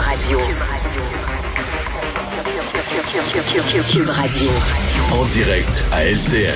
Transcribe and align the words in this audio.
Radio. 0.00 0.38
Cube 3.90 4.08
Radio. 4.08 4.50
En 5.12 5.24
direct 5.26 5.84
à 5.92 6.04
LCN. 6.04 6.54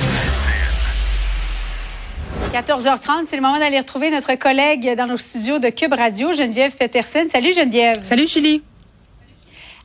14h30, 2.51 3.25
c'est 3.27 3.35
le 3.35 3.41
moment 3.41 3.59
d'aller 3.59 3.79
retrouver 3.79 4.09
notre 4.09 4.33
collègue 4.35 4.95
dans 4.97 5.05
nos 5.05 5.17
studios 5.17 5.59
de 5.59 5.69
Cube 5.69 5.93
Radio, 5.93 6.33
Geneviève 6.33 6.75
Peterson. 6.75 7.27
Salut 7.31 7.53
Geneviève. 7.53 8.03
Salut 8.03 8.27
Julie. 8.27 8.63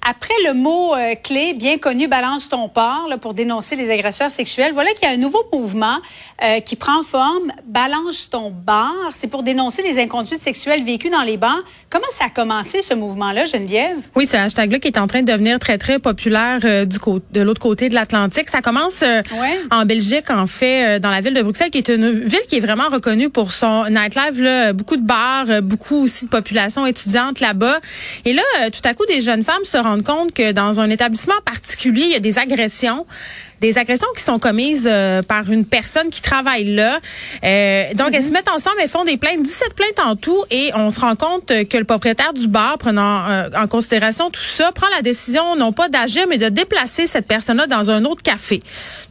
Après 0.03 0.32
le 0.46 0.55
mot 0.55 0.95
euh, 0.95 1.14
clé 1.23 1.53
bien 1.53 1.77
connu, 1.77 2.09
balance 2.09 2.48
ton 2.48 2.71
port, 2.71 3.07
là, 3.11 3.19
pour 3.19 3.35
dénoncer 3.35 3.77
les 3.77 3.91
agresseurs 3.91 4.30
sexuels, 4.30 4.73
voilà 4.73 4.93
qu'il 4.93 5.07
y 5.07 5.11
a 5.11 5.15
un 5.15 5.19
nouveau 5.19 5.45
mouvement 5.53 5.98
euh, 6.43 6.61
qui 6.61 6.75
prend 6.77 7.03
forme, 7.03 7.53
balance 7.66 8.30
ton 8.30 8.51
bar. 8.51 8.95
C'est 9.15 9.27
pour 9.27 9.43
dénoncer 9.43 9.83
les 9.83 9.98
inconduites 9.98 10.41
sexuelles 10.41 10.84
vécues 10.84 11.11
dans 11.11 11.21
les 11.21 11.37
bars. 11.37 11.61
Comment 11.91 12.07
ça 12.12 12.27
a 12.27 12.30
commencé 12.30 12.80
ce 12.80 12.95
mouvement-là, 12.95 13.45
Geneviève? 13.45 13.98
Oui, 14.15 14.25
ce 14.25 14.39
hashtag-là 14.39 14.79
qui 14.79 14.89
est 14.89 14.98
en 14.98 15.07
train 15.07 15.21
de 15.21 15.30
devenir 15.30 15.59
très, 15.59 15.77
très 15.77 15.98
populaire 15.98 16.60
euh, 16.65 16.87
du 16.87 16.96
de 17.32 17.41
l'autre 17.43 17.60
côté 17.60 17.91
de 17.91 17.95
l'Atlantique. 17.95 18.48
Ça 18.48 18.62
commence 18.62 19.05
en 19.71 19.85
Belgique, 19.85 20.30
en 20.30 20.46
fait, 20.46 20.98
dans 21.01 21.10
la 21.10 21.21
ville 21.21 21.35
de 21.35 21.43
Bruxelles, 21.43 21.71
qui 21.71 21.79
est 21.79 21.88
une 21.88 22.10
ville 22.10 22.41
qui 22.48 22.57
est 22.57 22.60
vraiment 22.60 22.88
reconnue 22.88 23.29
pour 23.29 23.52
son 23.52 23.85
nightlife. 23.91 24.38
Là, 24.38 24.73
beaucoup 24.73 24.96
de 24.96 25.07
bars, 25.07 25.62
beaucoup 25.62 26.05
aussi 26.05 26.24
de 26.27 26.30
population 26.30 26.87
étudiante 26.87 27.41
là-bas. 27.41 27.80
Et 28.24 28.32
là, 28.32 28.43
tout 28.71 28.80
à 28.85 28.95
coup, 28.95 29.05
des 29.07 29.21
jeunes 29.21 29.43
femmes 29.43 29.65
se 29.65 29.77
rendent 29.77 29.90
compte 29.99 30.33
que 30.33 30.53
dans 30.53 30.80
un 30.80 30.91
établissement 30.91 31.41
particulier, 31.45 32.03
il 32.05 32.12
y 32.12 32.17
a 32.17 32.21
des 32.21 32.39
agressions 32.39 33.07
des 33.60 33.78
agressions 33.78 34.09
qui 34.16 34.23
sont 34.23 34.38
commises 34.38 34.88
euh, 34.91 35.23
par 35.23 35.50
une 35.50 35.64
personne 35.64 36.09
qui 36.10 36.23
travaille 36.23 36.64
là. 36.64 37.01
Euh, 37.45 37.92
donc, 37.95 38.10
elles 38.12 38.23
se 38.23 38.28
mhm. 38.28 38.34
mettent 38.34 38.48
ensemble, 38.48 38.77
elles 38.82 38.88
font 38.88 39.05
des 39.05 39.16
plaintes, 39.16 39.42
17 39.42 39.74
plaintes 39.74 40.01
en 40.05 40.16
tout, 40.16 40.42
et 40.51 40.70
on 40.74 40.91
se 40.91 41.01
rend 41.01 41.14
compte 41.14 41.46
que 41.46 41.77
le 41.77 41.84
propriétaire 41.84 42.32
du 42.32 42.48
bar, 42.48 42.78
prenant 42.78 43.28
euh, 43.28 43.48
en 43.56 43.66
considération 43.66 44.30
tout 44.30 44.41
ça, 44.41 44.73
prend 44.73 44.87
la 44.95 45.02
décision 45.02 45.56
non 45.56 45.73
pas 45.73 45.88
d'agir, 45.88 46.27
mais 46.28 46.38
de 46.38 46.48
déplacer 46.48 47.06
cette 47.06 47.26
personne-là 47.26 47.66
dans 47.66 47.90
un 47.90 48.04
autre 48.04 48.23
café, 48.23 48.62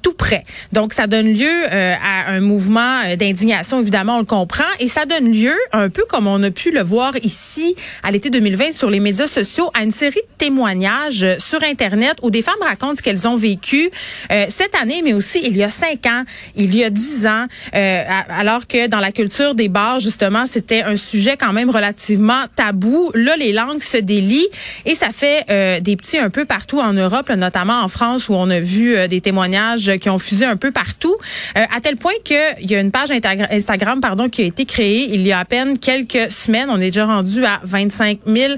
tout 0.01 0.13
près. 0.13 0.43
Donc, 0.73 0.93
ça 0.93 1.07
donne 1.07 1.33
lieu 1.33 1.49
à 1.71 2.31
un 2.31 2.39
mouvement 2.39 3.15
d'indignation, 3.17 3.79
évidemment, 3.79 4.15
on 4.15 4.19
le 4.19 4.25
comprend, 4.25 4.63
et 4.79 4.87
ça 4.87 5.05
donne 5.05 5.31
lieu, 5.31 5.55
un 5.73 5.89
peu 5.89 6.03
comme 6.09 6.27
on 6.27 6.41
a 6.43 6.51
pu 6.51 6.71
le 6.71 6.81
voir 6.81 7.13
ici 7.23 7.75
à 8.03 8.11
l'été 8.11 8.29
2020 8.29 8.71
sur 8.71 8.89
les 8.89 8.99
médias 8.99 9.27
sociaux, 9.27 9.69
à 9.73 9.83
une 9.83 9.91
série 9.91 10.15
de 10.15 10.37
témoignages 10.37 11.25
sur 11.37 11.63
Internet 11.63 12.17
où 12.21 12.31
des 12.31 12.41
femmes 12.41 12.55
racontent 12.61 12.95
ce 12.95 13.01
qu'elles 13.01 13.27
ont 13.27 13.35
vécu. 13.35 13.91
Euh, 14.31 14.38
cette 14.49 14.75
année, 14.75 15.01
mais 15.03 15.13
aussi 15.13 15.41
il 15.43 15.57
y 15.57 15.63
a 15.63 15.69
cinq 15.69 16.05
ans, 16.05 16.23
il 16.55 16.75
y 16.75 16.83
a 16.83 16.89
dix 16.89 17.25
ans, 17.25 17.45
euh, 17.75 18.03
alors 18.29 18.67
que 18.67 18.87
dans 18.87 18.99
la 18.99 19.11
culture 19.11 19.55
des 19.55 19.69
bars, 19.69 19.99
justement, 19.99 20.45
c'était 20.45 20.81
un 20.81 20.95
sujet 20.95 21.37
quand 21.37 21.53
même 21.53 21.69
relativement 21.69 22.43
tabou. 22.55 23.11
Là, 23.13 23.35
les 23.37 23.53
langues 23.53 23.83
se 23.83 23.97
délient 23.97 24.47
et 24.85 24.95
ça 24.95 25.09
fait 25.11 25.45
euh, 25.49 25.79
des 25.79 25.95
petits 25.95 26.17
un 26.17 26.29
peu 26.29 26.45
partout 26.45 26.79
en 26.79 26.93
Europe, 26.93 27.29
notamment 27.29 27.81
en 27.81 27.87
France, 27.87 28.29
où 28.29 28.33
on 28.33 28.49
a 28.49 28.59
vu 28.59 28.95
des 29.07 29.21
témoignages 29.21 29.97
qui 29.97 30.09
ont 30.09 30.19
fusé 30.19 30.45
un 30.45 30.57
peu 30.57 30.71
partout, 30.71 31.15
à 31.55 31.81
tel 31.81 31.97
point 31.97 32.13
qu'il 32.23 32.69
y 32.69 32.75
a 32.75 32.79
une 32.79 32.91
page 32.91 33.09
Instagram 33.51 34.01
pardon, 34.01 34.29
qui 34.29 34.41
a 34.41 34.45
été 34.45 34.65
créée 34.65 35.09
il 35.09 35.25
y 35.25 35.31
a 35.31 35.39
à 35.39 35.45
peine 35.45 35.77
quelques 35.77 36.31
semaines. 36.31 36.69
On 36.69 36.79
est 36.81 36.91
déjà 36.91 37.05
rendu 37.05 37.45
à 37.45 37.59
25 37.63 38.19
000 38.25 38.53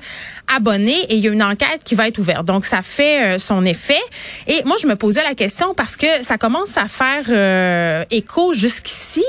abonnés 0.55 0.99
et 1.09 1.15
il 1.15 1.19
y 1.19 1.27
a 1.27 1.31
une 1.31 1.43
enquête 1.43 1.83
qui 1.83 1.95
va 1.95 2.07
être 2.07 2.19
ouverte. 2.19 2.45
Donc, 2.45 2.65
ça 2.65 2.81
fait 2.81 3.37
son 3.39 3.65
effet. 3.65 4.01
Et 4.47 4.61
moi, 4.65 4.75
je 4.81 4.87
me 4.87 4.95
posais 4.95 5.23
la 5.23 5.35
question 5.35 5.70
parce 5.75 5.97
que 5.97 6.07
ça 6.21 6.37
commence 6.37 6.77
à 6.77 6.87
faire 6.87 7.25
euh, 7.29 8.03
écho 8.11 8.53
jusqu'ici. 8.53 9.23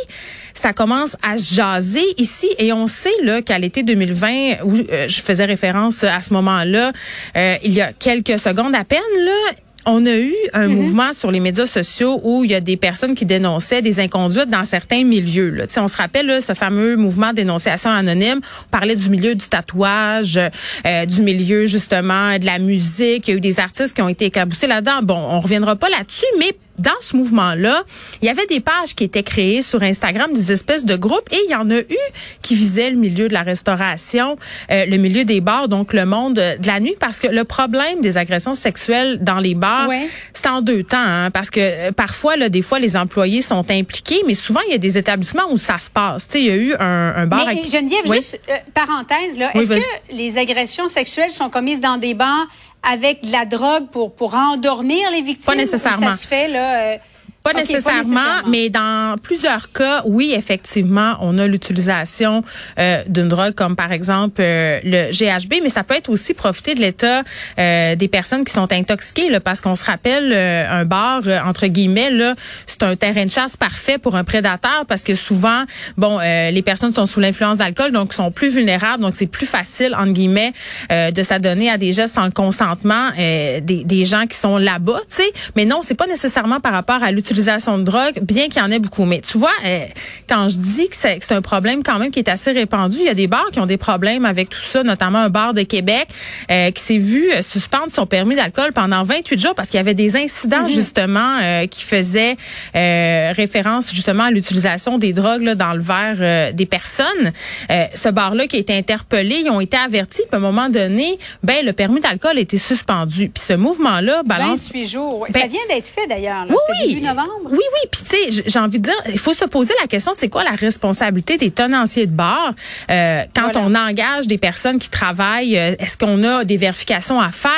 Ça 0.54 0.72
commence 0.72 1.16
à 1.22 1.36
se 1.36 1.54
jaser 1.54 2.04
ici. 2.18 2.48
Et 2.58 2.72
on 2.72 2.86
sait 2.86 3.10
là 3.22 3.40
qu'à 3.40 3.58
l'été 3.58 3.82
2020 3.82 4.64
où 4.64 4.76
euh, 4.76 5.08
je 5.08 5.20
faisais 5.22 5.44
référence 5.44 6.04
à 6.04 6.20
ce 6.20 6.34
moment-là 6.34 6.92
euh, 7.36 7.56
il 7.62 7.72
y 7.72 7.80
a 7.80 7.92
quelques 7.92 8.38
secondes 8.38 8.74
à 8.74 8.84
peine 8.84 9.00
là 9.18 9.52
on 9.86 10.06
a 10.06 10.16
eu 10.16 10.34
un 10.52 10.68
mhm. 10.68 10.76
mouvement 10.76 11.12
sur 11.12 11.30
les 11.30 11.40
médias 11.40 11.66
sociaux 11.66 12.20
où 12.22 12.44
il 12.44 12.50
y 12.50 12.54
a 12.54 12.60
des 12.60 12.76
personnes 12.76 13.14
qui 13.14 13.26
dénonçaient 13.26 13.82
des 13.82 14.00
inconduites 14.00 14.48
dans 14.48 14.64
certains 14.64 15.04
milieux. 15.04 15.50
Là. 15.50 15.64
on 15.78 15.88
se 15.88 15.96
rappelle 15.96 16.26
là, 16.26 16.40
ce 16.40 16.54
fameux 16.54 16.96
mouvement 16.96 17.32
dénonciation 17.32 17.90
anonyme. 17.90 18.40
On 18.66 18.70
parlait 18.70 18.96
du 18.96 19.08
milieu 19.10 19.34
du 19.34 19.46
tatouage, 19.48 20.38
euh, 20.86 21.06
du 21.06 21.22
milieu 21.22 21.66
justement 21.66 22.38
de 22.38 22.46
la 22.46 22.58
musique. 22.58 23.28
Il 23.28 23.30
y 23.30 23.34
a 23.34 23.36
eu 23.36 23.40
des 23.40 23.60
artistes 23.60 23.94
qui 23.94 24.02
ont 24.02 24.08
été 24.08 24.26
éclaboussés 24.26 24.66
là-dedans. 24.66 25.02
Bon, 25.02 25.18
on 25.18 25.40
reviendra 25.40 25.76
pas 25.76 25.88
là-dessus, 25.88 26.26
mais 26.38 26.56
dans 26.78 26.90
ce 27.00 27.16
mouvement-là, 27.16 27.84
il 28.22 28.26
y 28.26 28.28
avait 28.28 28.46
des 28.46 28.60
pages 28.60 28.94
qui 28.94 29.04
étaient 29.04 29.22
créées 29.22 29.62
sur 29.62 29.82
Instagram, 29.82 30.32
des 30.32 30.52
espèces 30.52 30.84
de 30.84 30.96
groupes, 30.96 31.28
et 31.30 31.38
il 31.46 31.50
y 31.50 31.54
en 31.54 31.70
a 31.70 31.78
eu 31.78 31.98
qui 32.42 32.54
visaient 32.54 32.90
le 32.90 32.96
milieu 32.96 33.28
de 33.28 33.34
la 33.34 33.42
restauration, 33.42 34.36
euh, 34.70 34.86
le 34.86 34.96
milieu 34.96 35.24
des 35.24 35.40
bars, 35.40 35.68
donc 35.68 35.92
le 35.92 36.06
monde 36.06 36.34
de 36.34 36.66
la 36.66 36.80
nuit, 36.80 36.96
parce 36.98 37.18
que 37.18 37.28
le 37.28 37.44
problème 37.44 38.00
des 38.00 38.16
agressions 38.16 38.54
sexuelles 38.54 39.18
dans 39.22 39.38
les 39.38 39.54
bars, 39.54 39.88
c'est 40.32 40.46
en 40.46 40.62
deux 40.62 40.82
temps, 40.82 40.96
hein, 40.98 41.30
parce 41.30 41.50
que 41.50 41.60
euh, 41.60 41.92
parfois, 41.92 42.36
là, 42.36 42.48
des 42.48 42.62
fois, 42.62 42.78
les 42.78 42.96
employés 42.96 43.42
sont 43.42 43.64
impliqués, 43.70 44.22
mais 44.26 44.34
souvent, 44.34 44.60
il 44.66 44.72
y 44.72 44.74
a 44.74 44.78
des 44.78 44.98
établissements 44.98 45.50
où 45.50 45.58
ça 45.58 45.78
se 45.78 45.90
passe. 45.90 46.28
Tu 46.28 46.32
sais, 46.32 46.40
il 46.40 46.46
y 46.46 46.50
a 46.50 46.56
eu 46.56 46.74
un, 46.78 47.14
un 47.16 47.26
bar... 47.26 47.46
Mais, 47.46 47.62
Geneviève, 47.64 48.10
juste 48.12 48.40
euh, 48.48 48.56
parenthèse, 48.74 49.36
là, 49.38 49.50
est-ce 49.54 49.68
que 49.68 50.14
les 50.14 50.38
agressions 50.38 50.88
sexuelles 50.88 51.30
sont 51.30 51.50
commises 51.50 51.80
dans 51.80 51.98
des 51.98 52.14
bars 52.14 52.46
avec 52.82 53.24
de 53.24 53.32
la 53.32 53.44
drogue 53.44 53.88
pour 53.90 54.14
pour 54.14 54.34
endormir 54.34 55.10
les 55.10 55.22
victimes? 55.22 55.46
Pas 55.46 55.54
nécessairement. 55.54 56.12
Ça 56.12 56.16
se 56.16 56.26
fait 56.26 56.48
là. 56.48 56.94
Euh, 56.94 56.98
pas, 57.42 57.52
nécessairement, 57.54 58.46
mais 58.48 58.70
dans 58.70 59.18
plusieurs 59.20 59.72
cas, 59.72 60.02
oui, 60.04 60.32
effectivement, 60.36 61.16
on 61.20 61.38
a 61.38 61.46
l'utilisation 61.46 62.44
euh, 62.78 63.02
d'une 63.08 63.28
drogue 63.28 63.54
comme 63.54 63.74
par 63.74 63.92
exemple 63.92 64.40
euh, 64.40 64.80
le 64.84 65.10
GHB, 65.10 65.54
mais 65.62 65.68
ça 65.68 65.82
peut 65.82 65.94
être 65.94 66.08
aussi 66.08 66.34
profiter 66.34 66.74
de 66.74 66.80
l'état 66.80 67.22
euh, 67.58 67.96
des 67.96 68.08
personnes 68.08 68.44
qui 68.44 68.52
sont 68.52 68.72
intoxiquées, 68.72 69.28
là, 69.28 69.40
parce 69.40 69.60
qu'on 69.60 69.74
se 69.74 69.84
rappelle 69.84 70.32
un 70.32 70.84
bar 70.84 71.22
entre 71.44 71.66
guillemets 71.66 72.10
là, 72.10 72.34
c'est 72.66 72.82
un 72.82 72.96
terrain 72.96 73.24
de 73.24 73.30
chasse 73.30 73.56
parfait 73.56 73.98
pour 73.98 74.16
un 74.16 74.24
prédateur 74.24 74.84
parce 74.86 75.02
que 75.02 75.14
souvent, 75.14 75.64
bon, 75.96 76.18
les 76.18 76.62
personnes 76.62 76.92
sont 76.92 77.06
sous 77.06 77.20
l'influence 77.20 77.58
d'alcool, 77.58 77.92
donc 77.92 78.12
sont 78.12 78.30
plus 78.30 78.54
vulnérables, 78.54 79.02
donc 79.02 79.16
c'est 79.16 79.26
plus 79.26 79.46
facile 79.46 79.94
entre 79.94 80.12
guillemets 80.12 80.52
de 80.90 81.22
s'adonner 81.22 81.70
à 81.70 81.78
des 81.78 81.92
gestes 81.92 82.14
sans 82.14 82.24
le 82.24 82.30
consentement 82.30 83.10
des, 83.16 83.60
des 83.84 84.04
gens 84.04 84.26
qui 84.26 84.36
sont 84.36 84.58
là-bas, 84.58 85.00
tu 85.08 85.16
sais. 85.16 85.32
Mais 85.56 85.64
non, 85.64 85.80
c'est 85.82 85.94
pas 85.94 86.06
nécessairement 86.06 86.60
par 86.60 86.72
rapport 86.72 87.02
à 87.02 87.10
l'utilisation 87.10 87.31
l'utilisation 87.32 87.78
de 87.78 87.82
drogue, 87.82 88.20
bien 88.22 88.48
qu'il 88.48 88.62
y 88.62 88.64
en 88.64 88.70
ait 88.70 88.78
beaucoup. 88.78 89.04
Mais 89.04 89.20
tu 89.20 89.38
vois, 89.38 89.50
euh, 89.64 89.86
quand 90.28 90.48
je 90.48 90.58
dis 90.58 90.88
que 90.88 90.96
c'est 90.96 91.32
un 91.32 91.42
problème 91.42 91.82
quand 91.82 91.98
même 91.98 92.10
qui 92.10 92.18
est 92.18 92.28
assez 92.28 92.52
répandu, 92.52 92.98
il 93.00 93.06
y 93.06 93.08
a 93.08 93.14
des 93.14 93.26
bars 93.26 93.46
qui 93.52 93.60
ont 93.60 93.66
des 93.66 93.76
problèmes 93.76 94.24
avec 94.24 94.50
tout 94.50 94.60
ça, 94.60 94.82
notamment 94.82 95.18
un 95.18 95.30
bar 95.30 95.54
de 95.54 95.62
Québec 95.62 96.08
euh, 96.50 96.70
qui 96.70 96.82
s'est 96.82 96.98
vu 96.98 97.30
euh, 97.30 97.42
suspendre 97.42 97.90
son 97.90 98.06
permis 98.06 98.36
d'alcool 98.36 98.72
pendant 98.74 99.02
28 99.02 99.40
jours 99.40 99.54
parce 99.54 99.70
qu'il 99.70 99.78
y 99.78 99.80
avait 99.80 99.94
des 99.94 100.16
incidents 100.16 100.66
mm-hmm. 100.66 100.74
justement 100.74 101.38
qui 101.70 101.82
faisaient 101.82 102.36
référence 102.74 103.92
justement 103.92 104.24
à 104.24 104.30
l'utilisation 104.30 104.98
des 104.98 105.12
drogues 105.12 105.42
là, 105.42 105.54
dans 105.54 105.72
le 105.72 105.80
verre 105.80 106.52
des 106.52 106.66
personnes. 106.66 107.32
ce 107.68 108.08
bar-là 108.08 108.46
qui 108.46 108.56
a 108.56 108.58
été 108.58 108.76
interpellé, 108.76 109.42
ils 109.44 109.50
ont 109.50 109.60
été 109.60 109.76
avertis. 109.76 110.22
Puis 110.22 110.34
à 110.34 110.36
un 110.36 110.40
moment 110.40 110.68
donné, 110.68 111.18
ben 111.42 111.64
le 111.64 111.72
permis 111.72 112.00
d'alcool 112.00 112.36
a 112.36 112.40
été 112.40 112.58
suspendu. 112.58 113.28
Puis 113.28 113.42
ce 113.42 113.54
mouvement-là 113.54 114.22
balance. 114.24 114.72
28 114.72 114.86
jours. 114.86 115.26
ça 115.30 115.40
ben 115.40 115.48
vient 115.48 115.60
d'être 115.68 115.86
fait 115.86 116.06
d'ailleurs. 116.06 116.46
Oui, 116.48 116.56
oui. 116.86 117.02
Oui, 117.44 117.58
oui. 117.58 117.88
Puis 117.90 118.00
tu 118.02 118.32
sais, 118.32 118.42
j'ai 118.46 118.58
envie 118.58 118.78
de 118.78 118.84
dire, 118.84 119.02
il 119.08 119.18
faut 119.18 119.34
se 119.34 119.44
poser 119.44 119.74
la 119.80 119.86
question, 119.86 120.12
c'est 120.14 120.28
quoi 120.28 120.44
la 120.44 120.52
responsabilité 120.52 121.36
des 121.36 121.50
tenanciers 121.50 122.06
de 122.06 122.12
bar 122.12 122.52
euh, 122.90 123.22
quand 123.34 123.56
on 123.56 123.74
engage 123.74 124.26
des 124.26 124.38
personnes 124.38 124.78
qui 124.78 124.88
travaillent? 124.88 125.58
Euh, 125.58 125.74
est-ce 125.78 125.96
qu'on 125.96 126.22
a 126.24 126.44
des 126.44 126.56
vérifications 126.56 127.20
à 127.20 127.30
faire? 127.30 127.50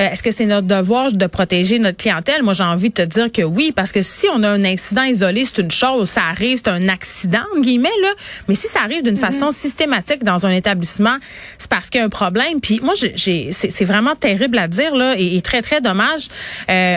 Euh, 0.00 0.08
est-ce 0.10 0.22
que 0.22 0.30
c'est 0.30 0.46
notre 0.46 0.66
devoir 0.66 1.12
de 1.12 1.26
protéger 1.26 1.78
notre 1.78 1.96
clientèle? 1.96 2.42
Moi, 2.42 2.54
j'ai 2.54 2.64
envie 2.64 2.90
de 2.90 2.94
te 2.94 3.02
dire 3.02 3.32
que 3.32 3.42
oui, 3.42 3.72
parce 3.74 3.92
que 3.92 4.02
si 4.02 4.26
on 4.34 4.42
a 4.42 4.48
un 4.48 4.64
incident 4.64 5.04
isolé, 5.04 5.44
c'est 5.44 5.62
une 5.62 5.70
chose, 5.70 6.08
ça 6.08 6.22
arrive, 6.30 6.58
c'est 6.58 6.70
un 6.70 6.88
accident, 6.88 7.44
entre 7.52 7.62
guillemets, 7.62 7.88
là. 8.02 8.12
Mais 8.48 8.54
si 8.54 8.66
ça 8.66 8.80
arrive 8.82 9.02
d'une 9.02 9.14
mm-hmm. 9.14 9.18
façon 9.18 9.50
systématique 9.50 10.24
dans 10.24 10.46
un 10.46 10.50
établissement, 10.50 11.16
c'est 11.58 11.70
parce 11.70 11.90
qu'il 11.90 12.00
y 12.00 12.02
a 12.02 12.06
un 12.06 12.10
problème. 12.10 12.60
Puis 12.60 12.80
moi, 12.82 12.94
j'ai, 12.96 13.50
c'est 13.52 13.84
vraiment 13.84 14.14
terrible 14.14 14.58
à 14.58 14.68
dire, 14.68 14.94
là, 14.94 15.14
et, 15.16 15.36
et 15.36 15.42
très, 15.42 15.62
très 15.62 15.80
dommage. 15.80 16.28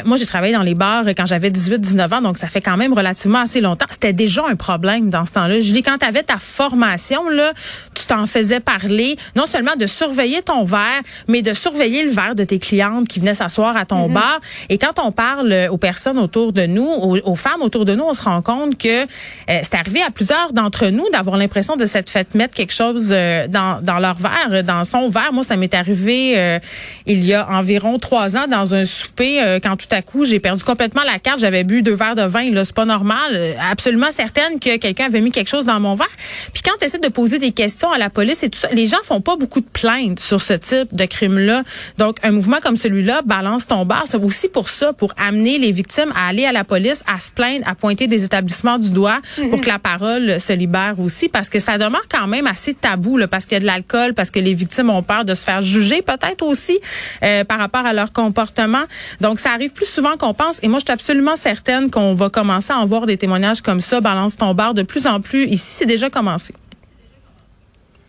moi, 0.05 0.17
j'ai 0.17 0.25
travaillé 0.25 0.53
dans 0.53 0.63
les 0.63 0.75
bars 0.75 1.05
quand 1.15 1.25
j'avais 1.25 1.49
18, 1.49 1.79
19 1.79 2.02
ans, 2.11 2.21
donc 2.21 2.37
ça 2.37 2.47
fait 2.47 2.61
quand 2.61 2.77
même 2.77 2.93
relativement 2.93 3.39
assez 3.39 3.61
longtemps. 3.61 3.85
C'était 3.89 4.13
déjà 4.13 4.43
un 4.49 4.55
problème 4.55 5.09
dans 5.09 5.25
ce 5.25 5.33
temps-là. 5.33 5.59
Julie, 5.59 5.83
quand 5.83 5.97
tu 5.99 6.05
avais 6.05 6.23
ta 6.23 6.37
formation, 6.37 7.29
là, 7.29 7.53
tu 7.93 8.05
t'en 8.05 8.25
faisais 8.25 8.59
parler, 8.59 9.17
non 9.35 9.45
seulement 9.45 9.75
de 9.77 9.85
surveiller 9.85 10.41
ton 10.41 10.63
verre, 10.63 11.01
mais 11.27 11.41
de 11.41 11.53
surveiller 11.53 12.03
le 12.03 12.11
verre 12.11 12.35
de 12.35 12.43
tes 12.43 12.59
clientes 12.59 13.07
qui 13.07 13.19
venaient 13.19 13.35
s'asseoir 13.35 13.77
à 13.77 13.85
ton 13.85 14.09
mm-hmm. 14.09 14.13
bar. 14.13 14.39
Et 14.69 14.77
quand 14.77 14.99
on 14.99 15.11
parle 15.11 15.67
aux 15.69 15.77
personnes 15.77 16.17
autour 16.17 16.53
de 16.53 16.65
nous, 16.65 16.87
aux, 16.87 17.35
femmes 17.35 17.61
autour 17.61 17.85
de 17.85 17.95
nous, 17.95 18.03
on 18.03 18.13
se 18.13 18.23
rend 18.23 18.41
compte 18.41 18.77
que 18.77 19.03
euh, 19.03 19.05
c'est 19.47 19.75
arrivé 19.75 20.01
à 20.01 20.11
plusieurs 20.11 20.53
d'entre 20.53 20.87
nous 20.87 21.09
d'avoir 21.11 21.37
l'impression 21.37 21.75
de 21.75 21.85
s'être 21.85 22.09
fait 22.09 22.33
mettre 22.35 22.55
quelque 22.55 22.73
chose 22.73 23.09
euh, 23.11 23.47
dans, 23.47 23.81
dans 23.81 23.99
leur 23.99 24.15
verre, 24.15 24.63
dans 24.63 24.83
son 24.83 25.09
verre. 25.09 25.33
Moi, 25.33 25.43
ça 25.43 25.55
m'est 25.55 25.73
arrivé 25.73 26.33
euh, 26.37 26.59
il 27.05 27.23
y 27.25 27.33
a 27.33 27.49
environ 27.49 27.99
trois 27.99 28.37
ans 28.37 28.47
dans 28.47 28.75
un 28.75 28.85
souper, 28.85 29.59
quand 29.61 29.75
tout 29.77 29.87
à 29.91 30.01
coup, 30.01 30.25
j'ai 30.25 30.39
perdu 30.39 30.63
complètement 30.63 31.03
la 31.03 31.19
carte. 31.19 31.39
J'avais 31.39 31.63
bu 31.63 31.81
deux 31.81 31.92
deux 31.93 31.97
verres 31.97 32.15
de 32.15 32.23
vin. 32.23 32.49
Là, 32.51 32.63
c'est 32.65 32.75
pas 32.75 32.85
normal. 32.85 33.55
Absolument 33.71 34.11
certaine 34.11 34.59
que 34.59 34.77
quelqu'un 34.77 35.05
avait 35.05 35.21
mis 35.21 35.31
quelque 35.31 35.49
chose 35.49 35.65
dans 35.65 35.79
mon 35.79 35.95
verre. 35.95 36.07
Puis 36.53 36.63
quand 36.63 36.73
tu 36.79 36.85
essaies 36.85 36.99
de 36.99 37.07
poser 37.07 37.39
des 37.39 37.51
questions 37.51 37.91
à 37.91 37.97
la 37.97 38.09
police 38.09 38.43
et 38.43 38.49
tout 38.49 38.59
ça, 38.59 38.69
les 38.71 38.87
gens 38.87 38.97
font 39.03 39.21
pas 39.21 39.35
beaucoup 39.35 39.61
de 39.61 39.67
plaintes 39.67 40.19
sur 40.19 40.41
ce 40.41 40.53
type 40.53 40.95
de 40.95 41.05
crime-là. 41.05 41.63
Donc, 41.97 42.17
un 42.23 42.31
mouvement 42.31 42.57
comme 42.61 42.77
celui-là, 42.77 43.21
balance 43.23 43.67
ton 43.67 43.85
bar, 43.85 44.03
c'est 44.05 44.17
aussi 44.17 44.49
pour 44.49 44.69
ça, 44.69 44.93
pour 44.93 45.13
amener 45.17 45.57
les 45.57 45.71
victimes 45.71 46.11
à 46.15 46.29
aller 46.29 46.45
à 46.45 46.51
la 46.51 46.63
police, 46.63 47.03
à 47.13 47.19
se 47.19 47.31
plaindre, 47.31 47.67
à 47.67 47.75
pointer 47.75 48.07
des 48.07 48.23
établissements 48.23 48.79
du 48.79 48.91
doigt, 48.91 49.19
pour 49.49 49.61
que 49.61 49.67
la 49.67 49.79
parole 49.79 50.39
se 50.39 50.53
libère 50.53 50.99
aussi, 50.99 51.29
parce 51.29 51.49
que 51.49 51.59
ça 51.59 51.77
demeure 51.77 52.05
quand 52.09 52.27
même 52.27 52.47
assez 52.47 52.73
tabou, 52.73 53.17
là, 53.17 53.27
parce 53.27 53.45
qu'il 53.45 53.53
y 53.53 53.57
a 53.57 53.59
de 53.59 53.65
l'alcool, 53.65 54.13
parce 54.13 54.31
que 54.31 54.39
les 54.39 54.53
victimes 54.53 54.89
ont 54.89 55.03
peur 55.03 55.25
de 55.25 55.35
se 55.35 55.43
faire 55.43 55.61
juger, 55.61 56.01
peut-être 56.01 56.43
aussi 56.43 56.79
euh, 57.23 57.43
par 57.43 57.59
rapport 57.59 57.85
à 57.85 57.93
leur 57.93 58.11
comportement. 58.11 58.83
Donc, 59.21 59.39
ça 59.39 59.51
arrive 59.51 59.73
plus 59.73 59.85
souvent 59.85 60.17
qu'on 60.17 60.33
pense. 60.33 60.59
Et 60.63 60.67
moi, 60.67 60.79
je 60.79 60.85
suis 60.85 60.93
absolument 60.93 61.35
certaine 61.35 61.82
qu'on 61.89 62.13
va 62.13 62.29
commencer 62.29 62.73
à 62.73 62.77
en 62.77 62.85
voir 62.85 63.05
des 63.05 63.17
témoignages 63.17 63.61
comme 63.61 63.81
ça, 63.81 64.01
balance 64.01 64.37
ton 64.37 64.53
bar, 64.53 64.73
de 64.73 64.83
plus 64.83 65.07
en 65.07 65.21
plus. 65.21 65.45
Ici, 65.45 65.75
c'est 65.79 65.85
déjà 65.85 66.09
commencé 66.09 66.53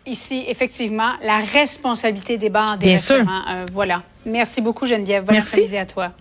ici, 0.05 0.43
effectivement, 0.47 1.13
la 1.21 1.37
responsabilité 1.37 2.37
des 2.37 2.49
bars 2.49 2.77
des 2.77 2.87
Bien 2.87 2.97
Sûr. 2.97 3.15
Euh, 3.15 3.65
voilà. 3.71 4.03
Merci 4.25 4.61
beaucoup, 4.61 4.85
Geneviève. 4.85 5.25
Bon 5.25 5.33
Merci. 5.33 5.75
à 5.77 5.85
toi. 5.85 6.11